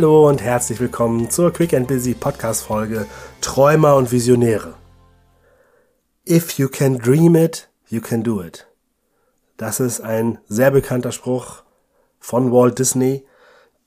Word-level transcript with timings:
Hallo 0.00 0.30
und 0.30 0.40
herzlich 0.40 0.80
willkommen 0.80 1.28
zur 1.28 1.52
Quick 1.52 1.74
and 1.74 1.86
Busy 1.86 2.14
Podcast 2.14 2.62
Folge 2.62 3.04
Träumer 3.42 3.96
und 3.96 4.10
Visionäre. 4.10 4.72
If 6.26 6.52
you 6.52 6.68
can 6.68 6.96
dream 6.96 7.36
it, 7.36 7.68
you 7.90 8.00
can 8.00 8.22
do 8.22 8.42
it. 8.42 8.66
Das 9.58 9.78
ist 9.78 10.00
ein 10.00 10.38
sehr 10.48 10.70
bekannter 10.70 11.12
Spruch 11.12 11.64
von 12.18 12.50
Walt 12.50 12.78
Disney, 12.78 13.26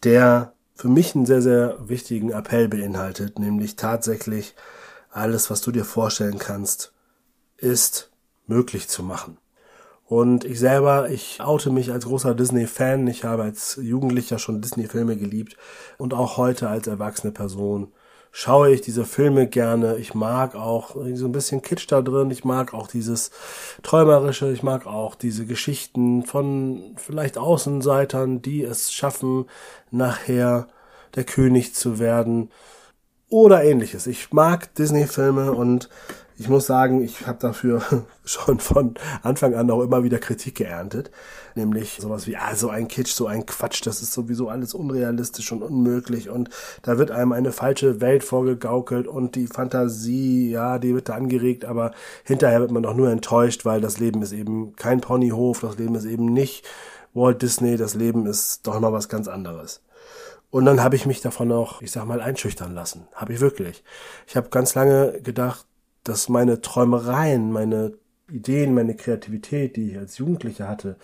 der 0.03 0.53
für 0.75 0.87
mich 0.87 1.15
einen 1.15 1.25
sehr, 1.25 1.41
sehr 1.41 1.77
wichtigen 1.79 2.29
Appell 2.29 2.67
beinhaltet, 2.67 3.39
nämlich 3.39 3.75
tatsächlich 3.75 4.53
alles, 5.09 5.49
was 5.49 5.61
du 5.61 5.71
dir 5.71 5.83
vorstellen 5.83 6.37
kannst, 6.37 6.93
ist 7.57 8.11
möglich 8.45 8.87
zu 8.87 9.01
machen. 9.01 9.39
Und 10.13 10.45
ich 10.45 10.59
selber, 10.59 11.09
ich 11.09 11.41
oute 11.41 11.71
mich 11.71 11.91
als 11.91 12.05
großer 12.05 12.35
Disney-Fan. 12.35 13.07
Ich 13.07 13.23
habe 13.23 13.41
als 13.41 13.79
Jugendlicher 13.81 14.37
schon 14.37 14.61
Disney-Filme 14.61 15.17
geliebt 15.17 15.57
und 15.97 16.13
auch 16.13 16.37
heute 16.37 16.69
als 16.69 16.85
erwachsene 16.85 17.33
Person 17.33 17.91
schaue 18.31 18.69
ich 18.69 18.81
diese 18.81 19.05
Filme 19.05 19.47
gerne. 19.47 19.97
Ich 19.97 20.13
mag 20.13 20.53
auch 20.53 20.93
so 21.15 21.25
ein 21.25 21.31
bisschen 21.31 21.63
Kitsch 21.63 21.91
da 21.91 22.03
drin. 22.03 22.29
Ich 22.29 22.45
mag 22.45 22.75
auch 22.75 22.85
dieses 22.85 23.31
Träumerische. 23.81 24.51
Ich 24.51 24.61
mag 24.61 24.85
auch 24.85 25.15
diese 25.15 25.47
Geschichten 25.47 26.21
von 26.21 26.93
vielleicht 26.97 27.39
Außenseitern, 27.39 28.43
die 28.43 28.61
es 28.61 28.93
schaffen, 28.93 29.45
nachher 29.89 30.67
der 31.15 31.23
König 31.23 31.73
zu 31.73 31.97
werden 31.97 32.51
oder 33.33 33.63
ähnliches. 33.63 34.05
Ich 34.05 34.31
mag 34.31 34.75
Disney-Filme 34.75 35.53
und 35.53 35.89
ich 36.37 36.49
muss 36.49 36.67
sagen, 36.67 37.03
ich 37.03 37.25
habe 37.25 37.39
dafür 37.39 37.81
schon 38.25 38.59
von 38.59 38.93
Anfang 39.23 39.55
an 39.55 39.71
auch 39.71 39.81
immer 39.81 40.03
wieder 40.03 40.19
Kritik 40.19 40.53
geerntet. 40.53 41.09
Nämlich 41.55 41.97
sowas 41.99 42.27
wie, 42.27 42.37
ah, 42.37 42.55
so 42.55 42.69
ein 42.69 42.87
Kitsch, 42.87 43.11
so 43.11 43.25
ein 43.25 43.47
Quatsch, 43.47 43.81
das 43.87 44.03
ist 44.03 44.13
sowieso 44.13 44.49
alles 44.49 44.75
unrealistisch 44.75 45.51
und 45.51 45.63
unmöglich 45.63 46.29
und 46.29 46.51
da 46.83 46.99
wird 46.99 47.09
einem 47.09 47.31
eine 47.31 47.51
falsche 47.51 48.01
Welt 48.01 48.23
vorgegaukelt 48.23 49.07
und 49.07 49.33
die 49.33 49.47
Fantasie, 49.47 50.51
ja, 50.51 50.77
die 50.77 50.93
wird 50.93 51.09
da 51.09 51.15
angeregt, 51.15 51.65
aber 51.65 51.91
hinterher 52.23 52.59
wird 52.59 52.71
man 52.71 52.83
doch 52.83 52.95
nur 52.95 53.09
enttäuscht, 53.09 53.65
weil 53.65 53.81
das 53.81 53.97
Leben 53.97 54.21
ist 54.21 54.31
eben 54.31 54.75
kein 54.75 55.01
Ponyhof, 55.01 55.61
das 55.61 55.79
Leben 55.79 55.95
ist 55.95 56.05
eben 56.05 56.25
nicht 56.25 56.67
Walt 57.15 57.41
Disney, 57.41 57.77
das 57.77 57.95
Leben 57.95 58.27
ist 58.27 58.67
doch 58.67 58.79
mal 58.79 58.93
was 58.93 59.09
ganz 59.09 59.27
anderes. 59.27 59.81
Und 60.53 60.65
dann 60.65 60.83
habe 60.83 60.95
ich 60.95 61.07
mich 61.07 61.19
davon 61.19 61.51
auch, 61.51 61.81
ich 61.81 61.89
sag 61.89 62.05
mal, 62.05 62.21
einschüchtern 62.21 62.75
lassen. 62.75 63.07
Habe 63.15 63.33
ich 63.33 63.39
wirklich. 63.39 63.83
Ich 64.27 64.35
habe 64.35 64.49
ganz 64.49 64.75
lange 64.75 65.19
gedacht, 65.19 65.65
dass 66.03 66.29
meine 66.29 66.61
Träumereien, 66.61 67.51
meine 67.51 67.93
Ideen, 68.29 68.75
meine 68.75 68.95
Kreativität, 68.95 69.75
die 69.77 69.89
ich 69.89 69.97
als 69.97 70.19
Jugendlicher 70.19 70.67
hatte, 70.67 70.97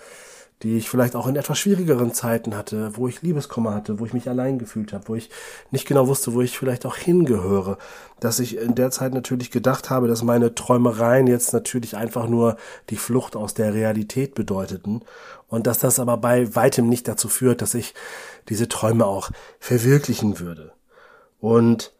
die 0.63 0.77
ich 0.77 0.89
vielleicht 0.89 1.15
auch 1.15 1.27
in 1.27 1.37
etwas 1.37 1.57
schwierigeren 1.57 2.13
Zeiten 2.13 2.55
hatte, 2.55 2.97
wo 2.97 3.07
ich 3.07 3.21
Liebeskummer 3.21 3.73
hatte, 3.73 3.99
wo 3.99 4.05
ich 4.05 4.13
mich 4.13 4.27
allein 4.27 4.59
gefühlt 4.59 4.91
habe, 4.91 5.07
wo 5.07 5.15
ich 5.15 5.29
nicht 5.71 5.87
genau 5.87 6.07
wusste, 6.07 6.33
wo 6.33 6.41
ich 6.41 6.57
vielleicht 6.57 6.85
auch 6.85 6.97
hingehöre, 6.97 7.77
dass 8.19 8.39
ich 8.39 8.57
in 8.57 8.75
der 8.75 8.91
Zeit 8.91 9.13
natürlich 9.13 9.51
gedacht 9.51 9.89
habe, 9.89 10.09
dass 10.09 10.21
meine 10.21 10.55
Träumereien 10.55 11.27
jetzt 11.27 11.53
natürlich 11.53 11.95
einfach 11.95 12.27
nur 12.27 12.57
die 12.89 12.97
Flucht 12.97 13.37
aus 13.37 13.53
der 13.53 13.73
Realität 13.73 14.35
bedeuteten 14.35 15.01
und 15.47 15.65
dass 15.65 15.79
das 15.79 15.99
aber 15.99 16.17
bei 16.17 16.53
weitem 16.55 16.89
nicht 16.89 17.07
dazu 17.07 17.29
führt, 17.29 17.61
dass 17.61 17.73
ich 17.73 17.93
diese 18.49 18.67
Träume 18.67 19.05
auch 19.05 19.31
verwirklichen 19.59 20.39
würde. 20.39 20.73
Und 21.39 21.93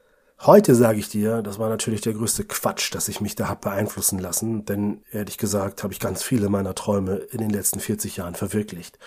Heute 0.45 0.73
sage 0.73 0.99
ich 0.99 1.09
dir, 1.09 1.41
das 1.41 1.59
war 1.59 1.67
natürlich 1.67 1.99
der 1.99 2.13
größte 2.13 2.45
Quatsch, 2.45 2.95
dass 2.95 3.09
ich 3.09 3.19
mich 3.19 3.35
da 3.35 3.49
hab 3.49 3.59
beeinflussen 3.59 4.19
lassen, 4.19 4.63
denn 4.63 5.03
ehrlich 5.11 5.37
gesagt 5.37 5.83
habe 5.83 5.91
ich 5.91 5.99
ganz 5.99 6.23
viele 6.23 6.47
meiner 6.47 6.75
Träume 6.75 7.15
in 7.15 7.39
den 7.39 7.49
letzten 7.49 7.81
40 7.81 8.15
Jahren 8.15 8.35
verwirklicht. 8.35 8.97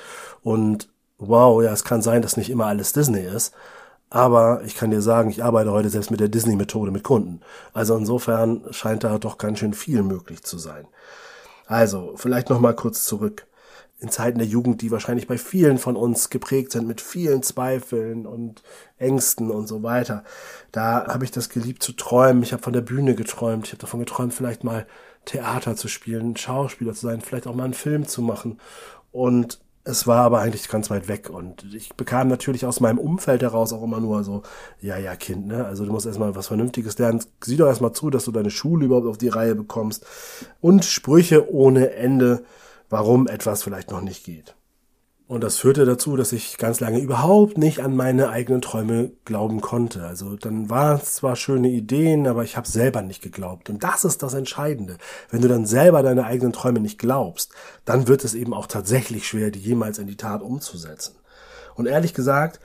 Und 0.42 0.90
wow, 1.16 1.62
ja, 1.62 1.72
es 1.72 1.84
kann 1.84 2.02
sein, 2.02 2.20
dass 2.20 2.36
nicht 2.36 2.50
immer 2.50 2.66
alles 2.66 2.92
Disney 2.92 3.22
ist, 3.22 3.54
aber 4.10 4.62
ich 4.66 4.76
kann 4.76 4.90
dir 4.90 5.00
sagen, 5.00 5.30
ich 5.30 5.42
arbeite 5.42 5.72
heute 5.72 5.88
selbst 5.88 6.10
mit 6.10 6.20
der 6.20 6.28
Disney-Methode 6.28 6.90
mit 6.90 7.02
Kunden. 7.02 7.40
Also 7.72 7.96
insofern 7.96 8.66
scheint 8.70 9.02
da 9.02 9.16
doch 9.16 9.38
ganz 9.38 9.58
schön 9.58 9.72
viel 9.72 10.02
möglich 10.02 10.42
zu 10.42 10.58
sein. 10.58 10.86
Also, 11.66 12.12
vielleicht 12.16 12.50
noch 12.50 12.60
mal 12.60 12.74
kurz 12.74 13.06
zurück 13.06 13.46
in 14.02 14.08
Zeiten 14.08 14.38
der 14.38 14.48
Jugend, 14.48 14.82
die 14.82 14.90
wahrscheinlich 14.90 15.28
bei 15.28 15.38
vielen 15.38 15.78
von 15.78 15.94
uns 15.94 16.28
geprägt 16.28 16.72
sind 16.72 16.88
mit 16.88 17.00
vielen 17.00 17.44
Zweifeln 17.44 18.26
und 18.26 18.64
Ängsten 18.98 19.48
und 19.48 19.68
so 19.68 19.84
weiter. 19.84 20.24
Da 20.72 21.06
habe 21.06 21.24
ich 21.24 21.30
das 21.30 21.48
geliebt 21.48 21.84
zu 21.84 21.92
träumen. 21.92 22.42
Ich 22.42 22.52
habe 22.52 22.64
von 22.64 22.72
der 22.72 22.80
Bühne 22.80 23.14
geträumt. 23.14 23.66
Ich 23.66 23.72
habe 23.72 23.80
davon 23.80 24.00
geträumt, 24.00 24.34
vielleicht 24.34 24.64
mal 24.64 24.86
Theater 25.24 25.76
zu 25.76 25.86
spielen, 25.86 26.36
Schauspieler 26.36 26.94
zu 26.94 27.06
sein, 27.06 27.20
vielleicht 27.20 27.46
auch 27.46 27.54
mal 27.54 27.62
einen 27.62 27.74
Film 27.74 28.08
zu 28.08 28.22
machen. 28.22 28.58
Und 29.12 29.60
es 29.84 30.08
war 30.08 30.24
aber 30.24 30.40
eigentlich 30.40 30.68
ganz 30.68 30.90
weit 30.90 31.08
weg 31.08 31.28
und 31.30 31.64
ich 31.74 31.94
bekam 31.94 32.28
natürlich 32.28 32.64
aus 32.66 32.78
meinem 32.78 32.98
Umfeld 32.98 33.42
heraus 33.42 33.72
auch 33.72 33.82
immer 33.82 33.98
nur 33.98 34.22
so, 34.22 34.42
ja, 34.80 34.96
ja, 34.96 35.16
Kind, 35.16 35.48
ne? 35.48 35.64
Also 35.64 35.84
du 35.84 35.90
musst 35.90 36.06
erstmal 36.06 36.36
was 36.36 36.46
Vernünftiges 36.46 36.98
lernen. 36.98 37.20
Sieh 37.42 37.56
doch 37.56 37.66
erstmal 37.66 37.92
zu, 37.92 38.08
dass 38.08 38.24
du 38.24 38.32
deine 38.32 38.50
Schule 38.50 38.86
überhaupt 38.86 39.08
auf 39.08 39.18
die 39.18 39.28
Reihe 39.28 39.56
bekommst. 39.56 40.06
Und 40.60 40.84
Sprüche 40.84 41.52
ohne 41.52 41.94
Ende 41.94 42.44
warum 42.92 43.26
etwas 43.26 43.62
vielleicht 43.62 43.90
noch 43.90 44.02
nicht 44.02 44.22
geht. 44.22 44.54
Und 45.26 45.42
das 45.42 45.56
führte 45.56 45.86
dazu, 45.86 46.14
dass 46.14 46.30
ich 46.32 46.58
ganz 46.58 46.78
lange 46.80 47.00
überhaupt 47.00 47.56
nicht 47.56 47.80
an 47.80 47.96
meine 47.96 48.28
eigenen 48.28 48.60
Träume 48.60 49.12
glauben 49.24 49.62
konnte. 49.62 50.04
Also 50.04 50.36
dann 50.36 50.68
waren 50.68 51.00
es 51.00 51.14
zwar 51.14 51.34
schöne 51.36 51.70
Ideen, 51.70 52.28
aber 52.28 52.44
ich 52.44 52.58
habe 52.58 52.68
selber 52.68 53.00
nicht 53.00 53.22
geglaubt. 53.22 53.70
Und 53.70 53.82
das 53.82 54.04
ist 54.04 54.22
das 54.22 54.34
Entscheidende. 54.34 54.98
Wenn 55.30 55.40
du 55.40 55.48
dann 55.48 55.64
selber 55.64 56.02
deine 56.02 56.26
eigenen 56.26 56.52
Träume 56.52 56.80
nicht 56.80 56.98
glaubst, 56.98 57.54
dann 57.86 58.08
wird 58.08 58.24
es 58.24 58.34
eben 58.34 58.52
auch 58.52 58.66
tatsächlich 58.66 59.26
schwer, 59.26 59.50
die 59.50 59.60
jemals 59.60 59.96
in 59.96 60.06
die 60.06 60.18
Tat 60.18 60.42
umzusetzen. 60.42 61.14
Und 61.74 61.86
ehrlich 61.86 62.12
gesagt, 62.12 62.60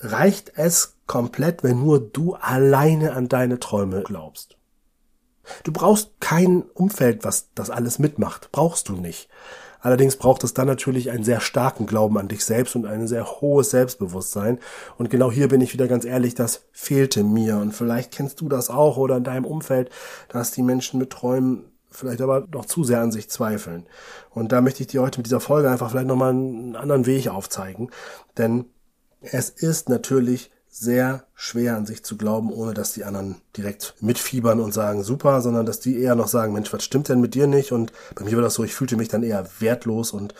reicht 0.00 0.52
es 0.56 0.98
komplett, 1.06 1.62
wenn 1.62 1.80
nur 1.80 1.98
du 1.98 2.34
alleine 2.34 3.14
an 3.14 3.28
deine 3.28 3.58
Träume 3.58 4.02
glaubst. 4.02 4.58
Du 5.64 5.72
brauchst 5.72 6.12
kein 6.20 6.62
Umfeld, 6.74 7.24
was 7.24 7.48
das 7.54 7.70
alles 7.70 7.98
mitmacht. 7.98 8.50
Brauchst 8.52 8.88
du 8.88 8.94
nicht. 8.94 9.28
Allerdings 9.80 10.14
braucht 10.16 10.44
es 10.44 10.54
dann 10.54 10.68
natürlich 10.68 11.10
einen 11.10 11.24
sehr 11.24 11.40
starken 11.40 11.86
Glauben 11.86 12.16
an 12.16 12.28
dich 12.28 12.44
selbst 12.44 12.76
und 12.76 12.86
ein 12.86 13.08
sehr 13.08 13.26
hohes 13.26 13.70
Selbstbewusstsein. 13.70 14.60
Und 14.96 15.10
genau 15.10 15.32
hier 15.32 15.48
bin 15.48 15.60
ich 15.60 15.72
wieder 15.72 15.88
ganz 15.88 16.04
ehrlich, 16.04 16.36
das 16.36 16.62
fehlte 16.70 17.24
mir. 17.24 17.56
Und 17.56 17.72
vielleicht 17.72 18.12
kennst 18.12 18.40
du 18.40 18.48
das 18.48 18.70
auch 18.70 18.96
oder 18.96 19.16
in 19.16 19.24
deinem 19.24 19.44
Umfeld, 19.44 19.90
dass 20.28 20.52
die 20.52 20.62
Menschen 20.62 21.00
mit 21.00 21.10
Träumen 21.10 21.64
vielleicht 21.90 22.20
aber 22.20 22.46
noch 22.52 22.64
zu 22.64 22.84
sehr 22.84 23.00
an 23.00 23.10
sich 23.10 23.28
zweifeln. 23.28 23.86
Und 24.30 24.52
da 24.52 24.60
möchte 24.60 24.82
ich 24.82 24.86
dir 24.86 25.02
heute 25.02 25.18
mit 25.18 25.26
dieser 25.26 25.40
Folge 25.40 25.68
einfach 25.68 25.90
vielleicht 25.90 26.06
nochmal 26.06 26.30
einen 26.30 26.76
anderen 26.76 27.04
Weg 27.06 27.28
aufzeigen. 27.28 27.90
Denn 28.38 28.66
es 29.20 29.50
ist 29.50 29.88
natürlich 29.88 30.50
sehr 30.74 31.26
schwer 31.34 31.76
an 31.76 31.84
sich 31.84 32.02
zu 32.02 32.16
glauben, 32.16 32.50
ohne 32.50 32.72
dass 32.72 32.94
die 32.94 33.04
anderen 33.04 33.42
direkt 33.58 33.94
mitfiebern 34.00 34.58
und 34.58 34.72
sagen 34.72 35.04
super, 35.04 35.42
sondern 35.42 35.66
dass 35.66 35.80
die 35.80 36.00
eher 36.00 36.14
noch 36.14 36.28
sagen, 36.28 36.54
Mensch, 36.54 36.72
was 36.72 36.82
stimmt 36.82 37.10
denn 37.10 37.20
mit 37.20 37.34
dir 37.34 37.46
nicht? 37.46 37.72
Und 37.72 37.92
bei 38.14 38.24
mir 38.24 38.36
war 38.36 38.42
das 38.42 38.54
so, 38.54 38.64
ich 38.64 38.74
fühlte 38.74 38.96
mich 38.96 39.08
dann 39.08 39.22
eher 39.22 39.46
wertlos 39.60 40.12
und 40.12 40.34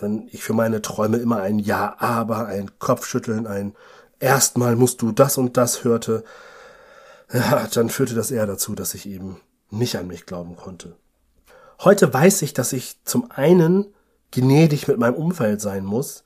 wenn 0.00 0.28
ich 0.32 0.42
für 0.42 0.52
meine 0.52 0.82
Träume 0.82 1.18
immer 1.18 1.40
ein 1.40 1.60
Ja, 1.60 1.94
aber, 2.00 2.46
ein 2.46 2.72
Kopfschütteln, 2.80 3.46
ein 3.46 3.76
erstmal 4.18 4.74
musst 4.74 5.00
du 5.00 5.12
das 5.12 5.38
und 5.38 5.56
das 5.56 5.84
hörte, 5.84 6.24
ja, 7.32 7.68
dann 7.72 7.88
führte 7.88 8.16
das 8.16 8.32
eher 8.32 8.46
dazu, 8.46 8.74
dass 8.74 8.94
ich 8.94 9.08
eben 9.08 9.40
nicht 9.70 9.96
an 9.96 10.08
mich 10.08 10.26
glauben 10.26 10.56
konnte. 10.56 10.96
Heute 11.80 12.12
weiß 12.12 12.42
ich, 12.42 12.52
dass 12.52 12.72
ich 12.72 12.98
zum 13.04 13.30
einen 13.30 13.86
gnädig 14.32 14.88
mit 14.88 14.98
meinem 14.98 15.14
Umfeld 15.14 15.60
sein 15.60 15.84
muss, 15.84 16.24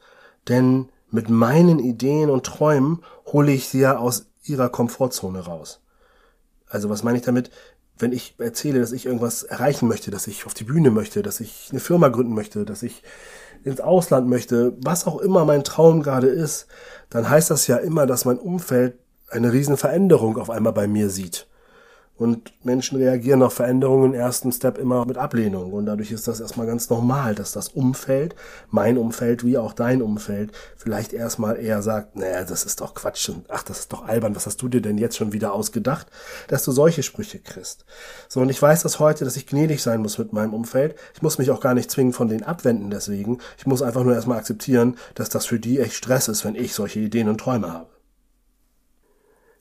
denn 0.49 0.89
mit 1.13 1.29
meinen 1.29 1.79
Ideen 1.79 2.31
und 2.31 2.45
Träumen 2.45 3.03
hole 3.27 3.53
ich 3.53 3.69
sie 3.69 3.81
ja 3.81 3.99
aus 3.99 4.27
ihrer 4.45 4.69
Komfortzone 4.69 5.41
raus. 5.41 5.81
Also 6.69 6.91
was 6.91 7.03
meine 7.03 7.19
ich 7.19 7.25
damit? 7.25 7.51
Wenn 7.99 8.13
ich 8.13 8.35
erzähle, 8.39 8.81
dass 8.81 8.93
ich 8.93 9.07
irgendwas 9.07 9.43
erreichen 9.43 9.87
möchte, 9.87 10.11
dass 10.11 10.27
ich 10.27 10.47
auf 10.47 10.55
die 10.55 10.65
Bühne 10.65 10.91
möchte, 10.91 11.23
dass 11.23 11.41
ich 11.41 11.69
eine 11.71 11.81
Firma 11.81 12.09
gründen 12.09 12.35
möchte, 12.35 12.65
dass 12.65 12.83
ich 12.83 13.03
ins 13.63 13.81
Ausland 13.81 14.29
möchte, 14.29 14.77
was 14.81 15.07
auch 15.07 15.21
immer 15.21 15.45
mein 15.45 15.63
Traum 15.63 16.03
gerade 16.03 16.27
ist, 16.27 16.67
dann 17.11 17.29
heißt 17.29 17.51
das 17.51 17.67
ja 17.67 17.77
immer, 17.77 18.07
dass 18.07 18.25
mein 18.25 18.39
Umfeld 18.39 18.99
eine 19.29 19.53
riesen 19.53 19.77
Veränderung 19.77 20.39
auf 20.39 20.51
einmal 20.51 20.73
bei 20.73 20.89
mir 20.89 21.11
sieht. 21.11 21.47
Und 22.17 22.53
Menschen 22.63 22.99
reagieren 22.99 23.43
auf 23.43 23.55
Veränderungen 23.55 24.13
im 24.13 24.15
ersten 24.15 24.53
Step 24.53 24.79
immer 24.79 25.05
mit 25.07 25.17
Ablehnung. 25.17 25.73
Und 25.73 25.87
dadurch 25.87 26.13
ist 26.13 26.29
das 26.29 26.41
erstmal 26.41 26.67
ganz 26.67 26.91
normal, 26.91 27.35
dass 27.35 27.53
das 27.53 27.69
Umfeld, 27.69 28.37
mein 28.71 28.99
Umfeld 28.99 29.45
wie 29.45 29.57
auch 29.57 29.73
dein 29.73 30.03
Umfeld, 30.03 30.53
vielleicht 30.77 31.15
erstmal 31.15 31.59
eher 31.59 31.83
sagt, 31.83 32.15
naja, 32.17 32.45
das 32.45 32.65
ist 32.65 32.81
doch 32.81 32.95
Quatsch 32.95 33.31
und 33.31 33.47
ach, 33.49 33.63
das 33.63 33.81
ist 33.81 33.93
doch 33.93 34.07
albern, 34.07 34.37
was 34.37 34.47
hast 34.47 34.61
du 34.61 34.69
dir 34.69 34.83
denn 34.83 34.99
jetzt 34.99 35.17
schon 35.17 35.33
wieder 35.33 35.53
ausgedacht, 35.55 36.07
dass 36.49 36.65
du 36.65 36.71
solche 36.71 37.03
Sprüche 37.03 37.39
kriegst. 37.39 37.87
So, 38.29 38.41
und 38.41 38.51
ich 38.51 38.61
weiß 38.61 38.83
das 38.83 39.01
heute, 39.01 39.25
dass 39.25 39.37
ich 39.37 39.47
gnädig 39.47 39.83
sein 39.83 40.01
muss 40.01 40.19
mit 40.19 40.33
meinem 40.33 40.55
Umfeld. 40.55 40.95
Ich 41.15 41.23
muss 41.23 41.39
mich 41.39 41.51
auch 41.51 41.61
gar 41.61 41.75
nicht 41.75 41.91
zwingen 41.91 42.13
von 42.13 42.29
denen 42.29 42.45
abwenden 42.45 42.91
deswegen. 42.91 43.39
Ich 43.57 43.67
muss 43.67 43.83
einfach 43.83 44.05
nur 44.05 44.15
erstmal 44.15 44.39
akzeptieren, 44.39 44.97
dass 45.15 45.31
das 45.31 45.47
für 45.47 45.59
die 45.59 45.81
echt 45.81 45.95
Stress 45.95 46.29
ist, 46.29 46.45
wenn 46.45 46.55
ich 46.55 46.75
solche 46.75 47.01
Ideen 47.01 47.29
und 47.29 47.39
Träume 47.39 47.73
habe. 47.73 48.02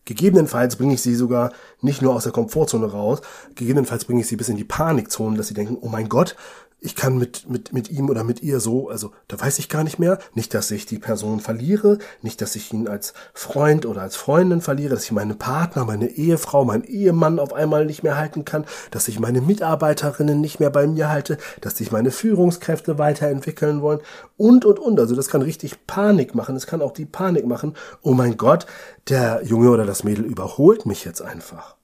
Gegebenenfalls 0.06 0.76
bringe 0.76 0.96
ich 0.96 1.02
sie 1.02 1.16
sogar 1.16 1.52
nicht 1.82 2.02
nur 2.02 2.16
aus 2.16 2.24
der 2.24 2.32
Komfortzone 2.32 2.92
raus, 2.92 3.22
gegebenenfalls 3.56 4.06
bringe 4.06 4.22
ich 4.22 4.28
sie 4.28 4.36
bis 4.36 4.50
in 4.50 4.58
die 4.58 4.64
Panikzone, 4.64 5.38
dass 5.38 5.48
sie 5.48 5.54
denken, 5.54 5.78
oh 5.80 5.90
mein 5.90 6.10
Gott, 6.10 6.36
ich 6.84 6.96
kann 6.96 7.20
mit, 7.20 7.48
mit, 7.48 7.74
mit 7.74 7.92
ihm 7.92 8.10
oder 8.10 8.24
mit 8.24 8.42
ihr 8.42 8.60
so, 8.60 8.90
also 8.90 9.12
da 9.28 9.40
weiß 9.40 9.60
ich 9.60 9.70
gar 9.70 9.84
nicht 9.84 10.00
mehr. 10.00 10.18
Nicht, 10.34 10.56
dass 10.56 10.72
ich 10.72 10.88
die 10.88 10.98
Person 10.98 11.40
verliere, 11.40 12.00
nicht, 12.24 12.42
dass 12.42 12.56
ich 12.56 12.74
ihn 12.74 12.88
als 12.88 13.14
Freund 13.36 13.86
oder 13.86 14.02
als 14.02 14.16
Freundin 14.16 14.62
verliere, 14.62 14.96
dass 14.96 15.04
ich 15.04 15.12
meine 15.12 15.36
Partner, 15.36 15.86
meine 15.86 16.10
Ehefrau, 16.10 16.66
meinen 16.66 16.84
Ehemann 16.84 17.38
auf 17.38 17.54
einmal 17.54 17.86
nicht 17.86 18.02
mehr 18.02 18.18
halten 18.18 18.46
kann, 18.46 18.66
dass 18.90 19.08
ich 19.08 19.20
meine 19.20 19.42
Mitarbeiterinnen 19.42 20.42
nicht 20.42 20.60
mehr 20.60 20.72
bei 20.72 20.88
mir 20.88 21.10
halte, 21.10 21.38
dass 21.62 21.78
sich 21.78 21.92
meine 21.92 22.10
Führungskräfte 22.10 22.98
weiterentwickeln 22.98 23.84
wollen 23.84 24.00
und, 24.36 24.66
und, 24.66 24.80
und. 24.80 25.00
Also 25.00 25.16
das 25.16 25.30
kann 25.30 25.44
richtig 25.44 25.86
Panik 25.86 26.34
machen. 26.34 26.56
Es 26.56 26.66
kann 26.66 26.82
auch 26.82 26.94
die 26.94 27.06
Panik 27.06 27.46
machen, 27.46 27.76
oh 28.02 28.16
mein 28.16 28.38
Gott, 28.38 28.66
der 29.08 29.44
Junge 29.44 29.70
oder 29.70 29.86
das 29.86 30.04
Mädel 30.04 30.26
überholt 30.26 30.88
mich 30.88 31.06
jetzt 31.06 31.22
einfach. 31.22 31.76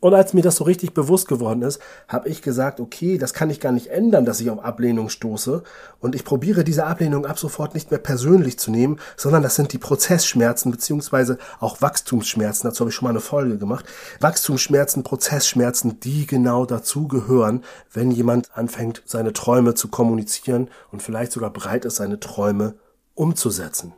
Und 0.00 0.14
als 0.14 0.32
mir 0.32 0.42
das 0.42 0.56
so 0.56 0.64
richtig 0.64 0.94
bewusst 0.94 1.26
geworden 1.26 1.62
ist, 1.62 1.80
habe 2.06 2.28
ich 2.28 2.40
gesagt, 2.40 2.78
okay, 2.78 3.18
das 3.18 3.34
kann 3.34 3.50
ich 3.50 3.58
gar 3.58 3.72
nicht 3.72 3.88
ändern, 3.88 4.24
dass 4.24 4.40
ich 4.40 4.48
auf 4.48 4.64
Ablehnung 4.64 5.08
stoße. 5.08 5.64
Und 5.98 6.14
ich 6.14 6.24
probiere 6.24 6.62
diese 6.62 6.86
Ablehnung 6.86 7.26
ab 7.26 7.38
sofort 7.38 7.74
nicht 7.74 7.90
mehr 7.90 7.98
persönlich 7.98 8.60
zu 8.60 8.70
nehmen, 8.70 9.00
sondern 9.16 9.42
das 9.42 9.56
sind 9.56 9.72
die 9.72 9.78
Prozessschmerzen 9.78 10.70
beziehungsweise 10.70 11.38
auch 11.58 11.82
Wachstumsschmerzen. 11.82 12.68
Dazu 12.68 12.80
habe 12.80 12.90
ich 12.90 12.94
schon 12.94 13.06
mal 13.06 13.10
eine 13.10 13.20
Folge 13.20 13.58
gemacht. 13.58 13.86
Wachstumsschmerzen, 14.20 15.02
Prozessschmerzen, 15.02 15.98
die 15.98 16.26
genau 16.26 16.64
dazu 16.64 17.08
gehören, 17.08 17.64
wenn 17.92 18.12
jemand 18.12 18.56
anfängt, 18.56 19.02
seine 19.04 19.32
Träume 19.32 19.74
zu 19.74 19.88
kommunizieren 19.88 20.70
und 20.92 21.02
vielleicht 21.02 21.32
sogar 21.32 21.50
bereit 21.50 21.84
ist, 21.84 21.96
seine 21.96 22.20
Träume 22.20 22.74
umzusetzen. 23.14 23.94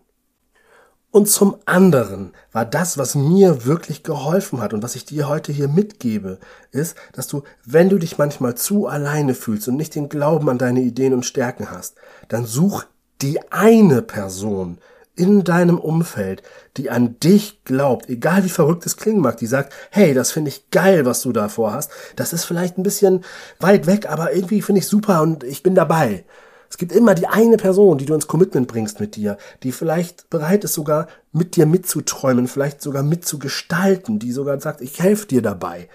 Und 1.12 1.28
zum 1.28 1.56
anderen 1.66 2.32
war 2.52 2.64
das, 2.64 2.96
was 2.96 3.16
mir 3.16 3.64
wirklich 3.64 4.04
geholfen 4.04 4.60
hat 4.60 4.72
und 4.72 4.82
was 4.82 4.94
ich 4.94 5.04
dir 5.04 5.28
heute 5.28 5.50
hier 5.50 5.66
mitgebe, 5.66 6.38
ist, 6.70 6.96
dass 7.12 7.26
du, 7.26 7.42
wenn 7.64 7.88
du 7.88 7.98
dich 7.98 8.16
manchmal 8.16 8.54
zu 8.54 8.86
alleine 8.86 9.34
fühlst 9.34 9.66
und 9.66 9.76
nicht 9.76 9.96
den 9.96 10.08
Glauben 10.08 10.48
an 10.48 10.58
deine 10.58 10.80
Ideen 10.80 11.12
und 11.12 11.26
Stärken 11.26 11.72
hast, 11.72 11.96
dann 12.28 12.46
such 12.46 12.84
die 13.22 13.40
eine 13.50 14.02
Person 14.02 14.78
in 15.16 15.42
deinem 15.42 15.78
Umfeld, 15.78 16.42
die 16.76 16.90
an 16.90 17.18
dich 17.18 17.64
glaubt, 17.64 18.08
egal 18.08 18.44
wie 18.44 18.48
verrückt 18.48 18.86
es 18.86 18.96
klingen 18.96 19.20
mag, 19.20 19.36
die 19.36 19.46
sagt, 19.46 19.72
hey, 19.90 20.14
das 20.14 20.30
finde 20.30 20.50
ich 20.50 20.70
geil, 20.70 21.04
was 21.04 21.22
du 21.22 21.32
da 21.32 21.48
vorhast. 21.48 21.90
Das 22.14 22.32
ist 22.32 22.44
vielleicht 22.44 22.78
ein 22.78 22.84
bisschen 22.84 23.24
weit 23.58 23.86
weg, 23.86 24.08
aber 24.08 24.32
irgendwie 24.32 24.62
finde 24.62 24.78
ich 24.78 24.86
super 24.86 25.22
und 25.22 25.42
ich 25.42 25.64
bin 25.64 25.74
dabei. 25.74 26.24
Es 26.70 26.78
gibt 26.78 26.92
immer 26.92 27.14
die 27.14 27.26
eine 27.26 27.56
Person, 27.56 27.98
die 27.98 28.06
du 28.06 28.14
ins 28.14 28.28
Commitment 28.28 28.68
bringst 28.68 29.00
mit 29.00 29.16
dir, 29.16 29.36
die 29.64 29.72
vielleicht 29.72 30.30
bereit 30.30 30.62
ist, 30.62 30.74
sogar 30.74 31.08
mit 31.32 31.56
dir 31.56 31.66
mitzuträumen, 31.66 32.46
vielleicht 32.46 32.80
sogar 32.80 33.02
mitzugestalten, 33.02 34.20
die 34.20 34.30
sogar 34.30 34.58
sagt, 34.60 34.80
ich 34.80 35.00
helfe 35.00 35.26
dir 35.26 35.42
dabei. 35.42 35.88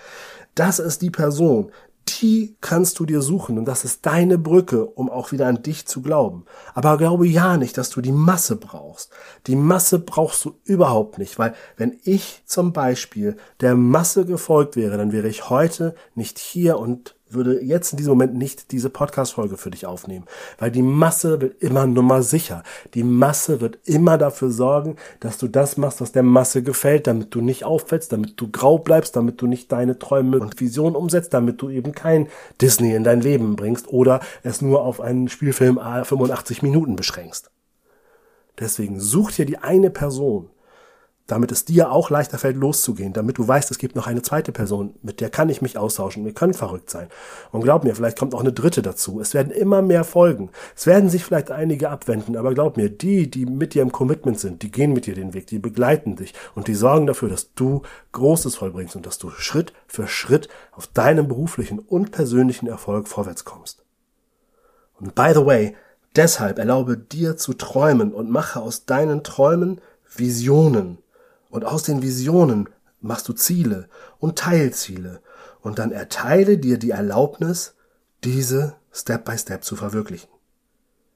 Das 0.54 0.80
ist 0.80 1.02
die 1.02 1.12
Person, 1.12 1.72
die 2.08 2.56
kannst 2.62 3.00
du 3.00 3.06
dir 3.06 3.22
suchen 3.22 3.58
und 3.58 3.66
das 3.66 3.84
ist 3.84 4.06
deine 4.06 4.38
Brücke, 4.38 4.86
um 4.86 5.10
auch 5.10 5.32
wieder 5.32 5.48
an 5.48 5.64
dich 5.64 5.88
zu 5.88 6.02
glauben. 6.02 6.46
Aber 6.74 6.98
glaube 6.98 7.26
ja 7.26 7.58
nicht, 7.58 7.78
dass 7.78 7.90
du 7.90 8.02
die 8.02 8.12
Masse 8.12 8.58
brauchst. 8.58 9.12
Die 9.48 9.56
Masse 9.56 10.00
brauchst 10.00 10.46
du 10.46 10.56
überhaupt 10.66 11.18
nicht, 11.18 11.40
weil 11.40 11.56
wenn 11.78 11.98
ich 12.04 12.44
zum 12.46 12.74
Beispiel 12.74 13.38
der 13.62 13.76
Masse 13.76 14.26
gefolgt 14.26 14.76
wäre, 14.76 14.98
dann 14.98 15.12
wäre 15.12 15.28
ich 15.28 15.50
heute 15.50 15.96
nicht 16.14 16.38
hier 16.38 16.78
und 16.80 17.15
würde 17.30 17.62
jetzt 17.62 17.92
in 17.92 17.98
diesem 17.98 18.12
Moment 18.12 18.36
nicht 18.36 18.72
diese 18.72 18.90
Podcast-Folge 18.90 19.58
für 19.58 19.72
dich 19.72 19.86
aufnehmen, 19.86 20.26
weil 20.60 20.72
die 20.72 20.82
Masse 20.82 21.42
wird 21.42 21.62
immer 21.62 21.88
Nummer 21.88 22.22
sicher. 22.22 22.64
Die 22.94 23.04
Masse 23.04 23.62
wird 23.62 23.80
immer 23.86 24.18
dafür 24.18 24.52
sorgen, 24.52 24.96
dass 25.20 25.38
du 25.38 25.48
das 25.48 25.78
machst, 25.78 26.02
was 26.02 26.12
der 26.12 26.24
Masse 26.24 26.62
gefällt, 26.64 27.08
damit 27.08 27.34
du 27.34 27.42
nicht 27.42 27.64
auffällst, 27.64 28.12
damit 28.12 28.40
du 28.40 28.50
grau 28.52 28.78
bleibst, 28.78 29.16
damit 29.16 29.42
du 29.42 29.48
nicht 29.48 29.72
deine 29.72 29.98
Träume 29.98 30.40
und 30.40 30.60
Visionen 30.60 30.96
umsetzt, 30.96 31.34
damit 31.34 31.62
du 31.62 31.70
eben 31.70 31.94
kein 31.94 32.28
Disney 32.62 32.94
in 32.94 33.04
dein 33.04 33.22
Leben 33.22 33.56
bringst 33.56 33.88
oder 33.88 34.20
es 34.44 34.62
nur 34.62 34.84
auf 34.84 35.02
einen 35.02 35.28
Spielfilm 35.28 35.78
85 35.78 36.62
Minuten 36.62 36.96
beschränkst. 36.96 37.50
Deswegen 38.60 39.00
such 39.00 39.32
dir 39.32 39.46
die 39.46 39.58
eine 39.58 39.90
Person, 39.90 40.50
damit 41.28 41.52
es 41.52 41.66
dir 41.66 41.92
auch 41.92 42.12
leichter 42.12 42.38
fällt, 42.38 42.56
loszugehen, 42.56 43.14
damit 43.14 43.40
du 43.40 43.48
weißt, 43.48 43.72
es 43.72 43.80
gibt 43.80 43.96
noch 43.96 44.06
eine 44.06 44.22
zweite 44.22 44.52
Person, 44.52 44.94
mit 45.02 45.22
der 45.22 45.30
kann 45.30 45.50
ich 45.50 45.62
mich 45.62 45.78
austauschen, 45.78 46.24
wir 46.24 46.34
können 46.34 46.54
verrückt 46.54 46.90
sein. 46.90 47.08
Und 47.52 47.62
glaub 47.62 47.84
mir, 47.84 47.96
vielleicht 47.96 48.20
kommt 48.20 48.36
auch 48.36 48.42
eine 48.42 48.54
dritte 48.54 48.84
dazu. 48.84 49.20
Es 49.20 49.34
werden 49.34 49.52
immer 49.52 49.82
mehr 49.82 50.04
folgen. 50.04 50.52
Es 50.76 50.86
werden 50.86 51.10
sich 51.10 51.24
vielleicht 51.24 51.50
einige 51.50 51.90
abwenden, 51.90 52.38
aber 52.38 52.54
glaub 52.54 52.78
mir, 52.78 52.90
die, 52.90 53.30
die 53.30 53.48
mit 53.48 53.74
dir 53.74 53.82
im 53.82 53.92
Commitment 53.92 54.40
sind, 54.40 54.62
die 54.62 54.72
gehen 54.72 54.94
mit 54.94 55.08
dir 55.08 55.16
den 55.16 55.34
Weg, 55.34 55.48
die 55.48 55.58
begleiten 55.58 56.16
dich 56.16 56.34
und 56.54 56.68
die 56.68 56.76
sorgen 56.76 57.08
dafür, 57.08 57.30
dass 57.30 57.54
du 57.54 57.82
Großes 58.12 58.56
vollbringst 58.56 58.96
und 58.96 59.06
dass 59.06 59.18
du 59.18 59.32
Schritt 59.32 59.74
für 59.88 60.08
Schritt 60.08 60.48
auf 60.74 60.86
deinem 60.88 61.28
beruflichen 61.28 61.80
und 61.80 62.12
persönlichen 62.12 62.68
Erfolg 62.68 63.08
vorwärts 63.08 63.46
kommst. 63.46 63.84
Und 65.00 65.16
by 65.16 65.32
the 65.34 65.46
way, 65.46 65.76
deshalb 66.16 66.60
erlaube 66.60 66.98
dir 66.98 67.36
zu 67.36 67.54
träumen 67.54 68.14
und 68.14 68.30
mache 68.30 68.62
aus 68.62 68.86
deinen 68.86 69.24
Träumen 69.24 69.82
Visionen 70.16 71.00
und 71.56 71.64
aus 71.64 71.84
den 71.84 72.02
Visionen 72.02 72.68
machst 73.00 73.30
du 73.30 73.34
Ziele 73.34 73.88
und 74.20 74.38
Teilziele. 74.38 75.22
Und 75.62 75.80
dann 75.80 75.94
erteile 75.94 76.58
dir 76.58 76.78
die 76.78 76.92
Erlaubnis, 76.92 77.76
diese 78.26 78.76
Step 78.92 79.24
by 79.24 79.38
Step 79.38 79.64
zu 79.64 79.78
verwirklichen. 79.78 80.30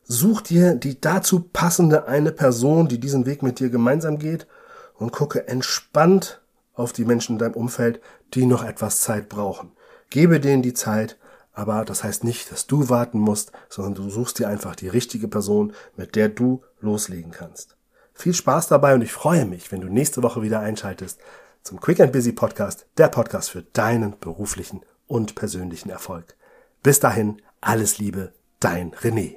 Such 0.03 0.41
dir 0.41 0.75
die 0.75 0.99
dazu 0.99 1.41
passende 1.41 2.07
eine 2.07 2.31
Person, 2.31 2.87
die 2.87 2.99
diesen 2.99 3.25
Weg 3.25 3.43
mit 3.43 3.59
dir 3.59 3.69
gemeinsam 3.69 4.17
geht 4.17 4.47
und 4.95 5.11
gucke 5.11 5.47
entspannt 5.47 6.41
auf 6.73 6.93
die 6.93 7.05
Menschen 7.05 7.33
in 7.33 7.39
deinem 7.39 7.55
Umfeld, 7.55 7.99
die 8.33 8.45
noch 8.45 8.63
etwas 8.63 9.01
Zeit 9.01 9.27
brauchen. 9.27 9.73
Gebe 10.09 10.39
denen 10.39 10.63
die 10.63 10.73
Zeit, 10.73 11.17
aber 11.51 11.83
das 11.83 12.05
heißt 12.05 12.23
nicht, 12.23 12.49
dass 12.51 12.65
du 12.65 12.87
warten 12.87 13.19
musst, 13.19 13.51
sondern 13.67 13.95
du 13.95 14.09
suchst 14.09 14.39
dir 14.39 14.47
einfach 14.47 14.75
die 14.75 14.87
richtige 14.87 15.27
Person, 15.27 15.73
mit 15.97 16.15
der 16.15 16.29
du 16.29 16.63
loslegen 16.79 17.31
kannst. 17.31 17.75
Viel 18.19 18.33
Spaß 18.33 18.67
dabei 18.67 18.95
und 18.95 19.01
ich 19.01 19.13
freue 19.13 19.45
mich, 19.45 19.71
wenn 19.71 19.79
du 19.79 19.87
nächste 19.87 20.21
Woche 20.23 20.41
wieder 20.41 20.59
einschaltest 20.59 21.21
zum 21.63 21.79
Quick 21.79 22.01
and 22.01 22.11
Busy 22.11 22.33
Podcast, 22.33 22.85
der 22.97 23.07
Podcast 23.07 23.49
für 23.49 23.61
deinen 23.71 24.13
beruflichen 24.19 24.81
und 25.07 25.35
persönlichen 25.35 25.89
Erfolg. 25.89 26.35
Bis 26.83 26.99
dahin, 26.99 27.37
alles 27.61 27.97
Liebe, 27.97 28.33
dein 28.59 28.91
René. 28.91 29.35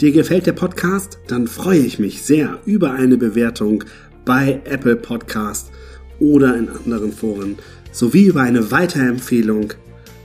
Dir 0.00 0.12
gefällt 0.12 0.46
der 0.46 0.54
Podcast? 0.54 1.18
Dann 1.28 1.48
freue 1.48 1.80
ich 1.80 1.98
mich 1.98 2.22
sehr 2.22 2.60
über 2.64 2.92
eine 2.92 3.18
Bewertung 3.18 3.84
bei 4.24 4.62
Apple 4.64 4.96
Podcast 4.96 5.70
oder 6.20 6.56
in 6.56 6.70
anderen 6.70 7.12
Foren 7.12 7.58
sowie 7.92 8.24
über 8.24 8.40
eine 8.40 8.70
Weiterempfehlung. 8.70 9.74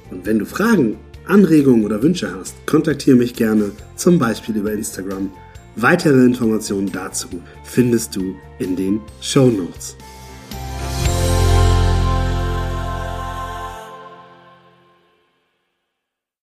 Und 0.10 0.26
wenn 0.26 0.40
du 0.40 0.46
Fragen, 0.46 0.98
Anregungen 1.28 1.84
oder 1.84 2.02
Wünsche 2.02 2.34
hast, 2.34 2.66
kontaktiere 2.66 3.18
mich 3.18 3.34
gerne, 3.34 3.72
zum 3.98 4.20
Beispiel 4.20 4.56
über 4.56 4.72
Instagram 4.72 5.34
Weitere 5.76 6.26
Informationen 6.26 6.92
dazu 6.92 7.28
findest 7.64 8.16
du 8.16 8.36
in 8.60 8.76
den 8.76 9.02
Show 9.22 9.48
Notes. 9.48 9.98